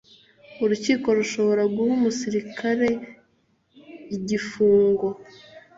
urukiko 0.63 1.07
rushobora 1.17 1.63
guha 1.73 1.91
umusirikare 1.97 2.89
igifungo 4.15 5.07